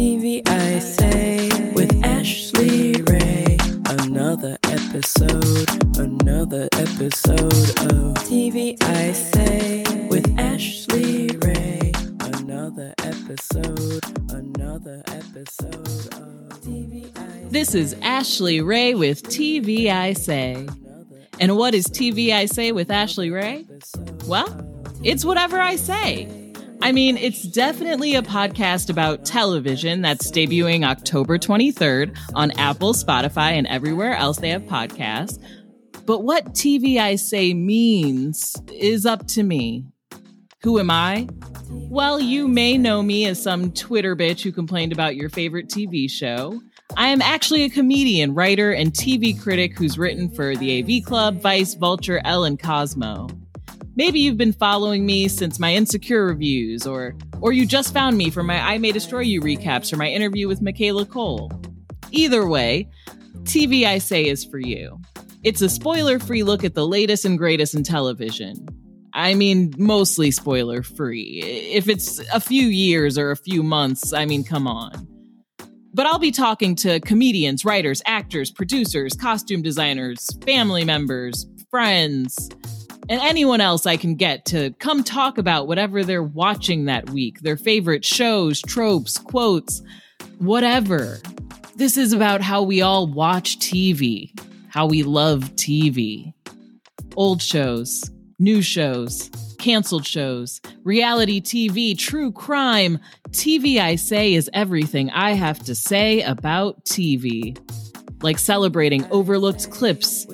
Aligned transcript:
TV 0.00 0.40
I 0.48 0.78
say 0.78 1.50
with 1.72 1.94
Ashley 2.02 2.94
Ray. 3.02 3.58
Another 3.84 4.56
episode, 4.64 5.68
another 5.98 6.70
episode 6.72 7.52
of 7.92 8.14
TV 8.24 8.82
I 8.82 9.12
say 9.12 9.84
with 10.08 10.26
Ashley 10.38 11.28
Ray. 11.44 11.92
Another 12.20 12.94
episode, 13.02 14.02
another 14.30 15.02
episode 15.08 16.14
of 16.14 16.60
TV 16.62 17.50
This 17.50 17.74
is 17.74 17.94
Ashley 18.00 18.62
Ray 18.62 18.94
with 18.94 19.22
TV 19.24 19.90
I 19.90 20.14
Say. 20.14 20.66
And 21.38 21.58
what 21.58 21.74
is 21.74 21.86
TV 21.86 22.32
I 22.32 22.46
Say 22.46 22.72
with 22.72 22.90
Ashley 22.90 23.28
Ray? 23.28 23.66
Well, 24.26 24.48
it's 25.04 25.26
whatever 25.26 25.60
I 25.60 25.76
say. 25.76 26.39
I 26.82 26.92
mean, 26.92 27.18
it's 27.18 27.42
definitely 27.42 28.14
a 28.14 28.22
podcast 28.22 28.88
about 28.88 29.26
television 29.26 30.00
that's 30.00 30.30
debuting 30.30 30.82
October 30.82 31.38
23rd 31.38 32.16
on 32.34 32.52
Apple, 32.52 32.94
Spotify, 32.94 33.52
and 33.52 33.66
everywhere 33.66 34.14
else 34.14 34.38
they 34.38 34.48
have 34.48 34.62
podcasts. 34.62 35.38
But 36.06 36.20
what 36.24 36.54
TV 36.54 36.96
I 36.96 37.16
Say 37.16 37.52
means 37.52 38.56
is 38.72 39.04
up 39.04 39.26
to 39.28 39.42
me. 39.42 39.84
Who 40.62 40.78
am 40.78 40.90
I? 40.90 41.28
Well, 41.68 42.18
you 42.18 42.48
may 42.48 42.78
know 42.78 43.02
me 43.02 43.26
as 43.26 43.42
some 43.42 43.72
Twitter 43.72 44.16
bitch 44.16 44.42
who 44.42 44.50
complained 44.50 44.92
about 44.92 45.16
your 45.16 45.28
favorite 45.28 45.68
TV 45.68 46.10
show. 46.10 46.62
I 46.96 47.08
am 47.08 47.20
actually 47.20 47.64
a 47.64 47.70
comedian, 47.70 48.34
writer, 48.34 48.72
and 48.72 48.92
TV 48.92 49.40
critic 49.40 49.78
who's 49.78 49.98
written 49.98 50.30
for 50.30 50.56
the 50.56 50.80
AV 50.80 51.04
Club, 51.04 51.40
Vice, 51.40 51.74
Vulture, 51.74 52.20
Elle, 52.24 52.44
and 52.44 52.58
Cosmo. 52.58 53.28
Maybe 54.00 54.20
you've 54.20 54.38
been 54.38 54.54
following 54.54 55.04
me 55.04 55.28
since 55.28 55.58
my 55.58 55.74
insecure 55.74 56.24
reviews, 56.24 56.86
or 56.86 57.14
or 57.42 57.52
you 57.52 57.66
just 57.66 57.92
found 57.92 58.16
me 58.16 58.30
from 58.30 58.46
my 58.46 58.58
I 58.58 58.78
May 58.78 58.92
Destroy 58.92 59.20
You 59.20 59.42
recaps 59.42 59.92
or 59.92 59.98
my 59.98 60.08
interview 60.08 60.48
with 60.48 60.62
Michaela 60.62 61.04
Coel. 61.04 61.52
Either 62.10 62.48
way, 62.48 62.88
TV 63.42 63.84
I 63.84 63.98
Say 63.98 64.26
is 64.26 64.42
for 64.42 64.58
you. 64.58 64.98
It's 65.42 65.60
a 65.60 65.68
spoiler-free 65.68 66.44
look 66.44 66.64
at 66.64 66.74
the 66.74 66.86
latest 66.86 67.26
and 67.26 67.36
greatest 67.36 67.74
in 67.74 67.82
television. 67.82 68.66
I 69.12 69.34
mean, 69.34 69.74
mostly 69.76 70.30
spoiler 70.30 70.82
free. 70.82 71.42
If 71.70 71.86
it's 71.86 72.20
a 72.32 72.40
few 72.40 72.68
years 72.68 73.18
or 73.18 73.30
a 73.30 73.36
few 73.36 73.62
months, 73.62 74.14
I 74.14 74.24
mean, 74.24 74.44
come 74.44 74.66
on. 74.66 75.06
But 75.92 76.06
I'll 76.06 76.18
be 76.18 76.30
talking 76.30 76.74
to 76.76 77.00
comedians, 77.00 77.66
writers, 77.66 78.00
actors, 78.06 78.50
producers, 78.50 79.12
costume 79.12 79.60
designers, 79.60 80.26
family 80.46 80.86
members, 80.86 81.46
friends, 81.70 82.48
and 83.10 83.20
anyone 83.22 83.60
else 83.60 83.86
I 83.86 83.96
can 83.96 84.14
get 84.14 84.44
to 84.46 84.70
come 84.78 85.02
talk 85.02 85.36
about 85.36 85.66
whatever 85.66 86.04
they're 86.04 86.22
watching 86.22 86.84
that 86.84 87.10
week, 87.10 87.40
their 87.40 87.56
favorite 87.56 88.04
shows, 88.04 88.62
tropes, 88.62 89.18
quotes, 89.18 89.82
whatever. 90.38 91.18
This 91.74 91.96
is 91.96 92.12
about 92.12 92.40
how 92.40 92.62
we 92.62 92.82
all 92.82 93.08
watch 93.08 93.58
TV, 93.58 94.30
how 94.68 94.86
we 94.86 95.02
love 95.02 95.40
TV. 95.56 96.32
Old 97.16 97.42
shows, 97.42 98.08
new 98.38 98.62
shows, 98.62 99.28
canceled 99.58 100.06
shows, 100.06 100.60
reality 100.84 101.40
TV, 101.40 101.98
true 101.98 102.30
crime. 102.30 103.00
TV, 103.30 103.78
I 103.78 103.96
say, 103.96 104.34
is 104.34 104.48
everything 104.54 105.10
I 105.10 105.32
have 105.32 105.58
to 105.64 105.74
say 105.74 106.22
about 106.22 106.84
TV. 106.84 107.58
Like 108.22 108.38
celebrating 108.38 109.04
overlooked 109.10 109.68
clips 109.72 110.28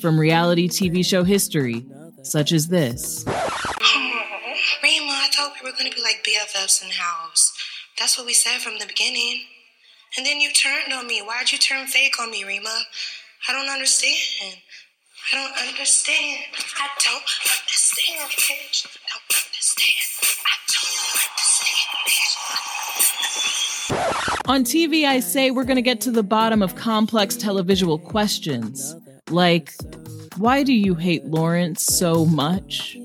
from 0.00 0.18
reality 0.18 0.68
TV 0.68 1.04
show 1.04 1.24
history, 1.24 1.86
such 2.22 2.52
as 2.52 2.68
this. 2.68 3.24
Oh, 3.26 3.32
Rima, 4.82 5.12
I 5.12 5.28
told 5.36 5.52
you 5.56 5.62
we 5.64 5.70
are 5.70 5.72
going 5.72 5.90
to 5.90 5.96
be 5.96 6.02
like 6.02 6.24
BFFs 6.26 6.82
in 6.82 6.88
the 6.88 6.94
house. 6.94 7.52
That's 7.98 8.16
what 8.16 8.26
we 8.26 8.34
said 8.34 8.60
from 8.60 8.78
the 8.78 8.86
beginning. 8.86 9.42
And 10.16 10.24
then 10.26 10.40
you 10.40 10.50
turned 10.52 10.92
on 10.92 11.06
me. 11.06 11.20
Why'd 11.20 11.52
you 11.52 11.58
turn 11.58 11.86
fake 11.86 12.18
on 12.20 12.30
me, 12.30 12.44
Rima? 12.44 12.84
I 13.48 13.52
don't 13.52 13.68
understand. 13.68 14.56
I 15.32 15.36
don't 15.36 15.56
understand. 15.68 16.38
I 16.78 16.88
don't 17.02 17.16
understand, 17.16 18.30
bitch. 18.30 18.86
I 18.86 18.88
don't 19.08 19.46
understand. 19.46 20.06
I 20.44 20.56
don't 20.68 21.30
understand, 21.30 21.88
bitch. 22.06 22.38
On 24.48 24.64
TV, 24.64 25.06
I 25.06 25.20
say 25.20 25.50
we're 25.50 25.64
going 25.64 25.76
to 25.76 25.82
get 25.82 26.00
to 26.02 26.10
the 26.10 26.22
bottom 26.22 26.62
of 26.62 26.76
complex 26.76 27.36
televisual 27.36 28.02
questions. 28.02 28.94
Like, 29.30 29.72
why 30.36 30.62
do 30.62 30.72
you 30.72 30.94
hate 30.94 31.24
Lawrence 31.24 31.82
so 31.82 32.24
much? 32.24 32.96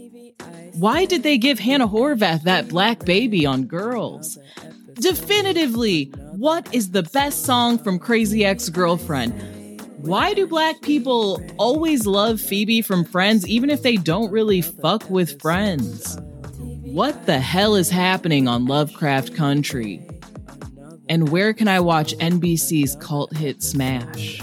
Why 0.73 1.05
did 1.05 1.23
they 1.23 1.37
give 1.37 1.59
Hannah 1.59 1.87
Horvath 1.87 2.43
that 2.43 2.69
black 2.69 3.03
baby 3.03 3.45
on 3.45 3.65
Girls? 3.65 4.37
Definitively, 4.93 6.05
what 6.35 6.73
is 6.73 6.91
the 6.91 7.03
best 7.03 7.43
song 7.43 7.77
from 7.77 7.99
Crazy 7.99 8.45
Ex 8.45 8.69
Girlfriend? 8.69 9.33
Why 9.97 10.33
do 10.33 10.45
black 10.47 10.81
people 10.81 11.43
always 11.57 12.05
love 12.05 12.39
Phoebe 12.39 12.81
from 12.81 13.03
Friends 13.03 13.47
even 13.47 13.69
if 13.69 13.81
they 13.81 13.97
don't 13.97 14.31
really 14.31 14.61
fuck 14.61 15.09
with 15.09 15.41
Friends? 15.41 16.17
What 16.83 17.25
the 17.25 17.39
hell 17.39 17.75
is 17.75 17.89
happening 17.89 18.47
on 18.47 18.65
Lovecraft 18.65 19.35
Country? 19.35 20.01
And 21.09 21.29
where 21.29 21.53
can 21.53 21.67
I 21.67 21.79
watch 21.79 22.15
NBC's 22.17 22.95
cult 22.97 23.35
hit 23.35 23.63
Smash? 23.63 24.41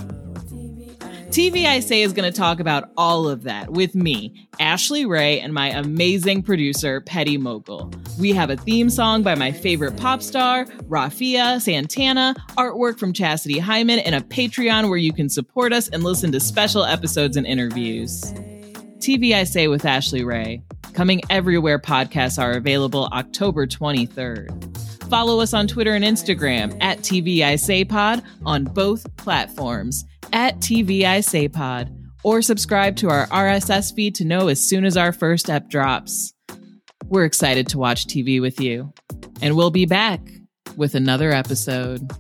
TV 1.35 1.65
I 1.67 1.81
Say 1.81 2.03
is 2.03 2.13
going 2.13 2.33
to 2.33 2.39
talk 2.39 2.61
about 2.61 2.91
all 2.97 3.29
of 3.29 3.43
that 3.43 3.73
with 3.73 3.97
me, 3.97 4.47
Ashley 4.61 5.05
Ray, 5.05 5.41
and 5.41 5.53
my 5.53 5.71
amazing 5.71 6.45
producer, 6.45 7.01
Petty 7.01 7.39
Mogul. 7.39 7.93
We 8.21 8.31
have 8.35 8.51
a 8.51 8.57
theme 8.57 8.89
song 8.89 9.25
by 9.25 9.35
my 9.35 9.51
favorite 9.51 9.97
pop 9.97 10.23
star, 10.23 10.65
Rafia 10.65 11.61
Santana, 11.61 12.37
artwork 12.51 13.01
from 13.01 13.13
Chastity 13.13 13.59
Hyman, 13.59 13.99
and 13.99 14.15
a 14.15 14.21
Patreon 14.21 14.89
where 14.89 14.97
you 14.97 15.13
can 15.13 15.29
support 15.29 15.73
us 15.73 15.89
and 15.89 16.05
listen 16.05 16.31
to 16.31 16.39
special 16.39 16.85
episodes 16.85 17.37
and 17.37 17.49
interviews. 17.49 18.23
TV 18.99 19.35
I 19.35 19.43
Say 19.43 19.67
with 19.67 19.85
Ashley 19.85 20.23
Ray, 20.23 20.63
coming 20.93 21.21
everywhere 21.31 21.81
podcasts 21.81 22.41
are 22.41 22.53
available 22.53 23.07
October 23.07 23.67
23rd. 23.67 24.85
Follow 25.11 25.41
us 25.41 25.53
on 25.53 25.67
Twitter 25.67 25.95
and 25.95 26.05
Instagram 26.05 26.81
at 26.81 26.99
TV 26.99 27.43
I 27.43 27.57
Say 27.57 27.85
Pod 27.85 28.23
on 28.47 28.63
both 28.63 29.17
platforms 29.17 30.05
at 30.35 30.59
TVI 30.59 31.25
Say 31.25 31.49
Pod, 31.49 31.97
or 32.25 32.43
subscribe 32.43 32.97
to 32.97 33.09
our 33.09 33.29
RSS 33.29 33.95
feed 33.95 34.17
to 34.17 34.25
know 34.25 34.49
as 34.49 34.63
soon 34.63 34.85
as 34.85 34.97
our 34.97 35.13
first 35.13 35.49
ep 35.49 35.71
drops. 35.71 36.35
We're 37.07 37.25
excited 37.25 37.69
to 37.69 37.79
watch 37.79 38.07
TV 38.07 38.41
with 38.41 38.61
you, 38.61 38.93
and 39.41 39.57
we'll 39.57 39.71
be 39.71 39.87
back 39.87 40.21
with 40.77 40.97
another 40.97 41.31
episode. 41.31 42.11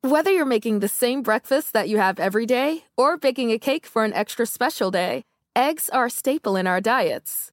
Whether 0.00 0.32
you're 0.32 0.44
making 0.44 0.80
the 0.80 0.88
same 0.88 1.22
breakfast 1.22 1.72
that 1.72 1.88
you 1.88 1.98
have 1.98 2.18
every 2.18 2.46
day 2.46 2.84
or 2.96 3.16
baking 3.16 3.52
a 3.52 3.58
cake 3.58 3.86
for 3.86 4.04
an 4.04 4.12
extra 4.12 4.44
special 4.44 4.90
day, 4.90 5.24
eggs 5.56 5.88
are 5.88 6.06
a 6.06 6.10
staple 6.10 6.56
in 6.56 6.66
our 6.66 6.80
diets. 6.80 7.52